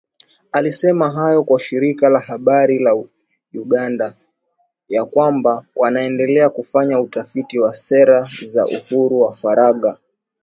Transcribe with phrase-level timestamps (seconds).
[0.51, 3.03] Alisema hayo kwa shirika la habari la
[3.53, 4.13] Uganda,
[4.89, 9.97] ya kwamba wanaendelea kufanya utafiti wa sera za uhuru wa faragha.